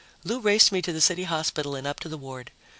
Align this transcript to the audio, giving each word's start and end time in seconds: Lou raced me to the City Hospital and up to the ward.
Lou 0.23 0.39
raced 0.39 0.71
me 0.71 0.81
to 0.81 0.91
the 0.91 0.99
City 0.99 1.25
Hospital 1.25 1.75
and 1.75 1.85
up 1.85 1.99
to 1.99 2.09
the 2.09 2.17
ward. 2.17 2.49